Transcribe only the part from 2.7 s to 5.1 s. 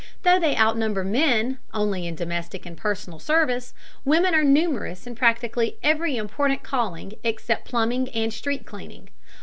personal service, women are numerous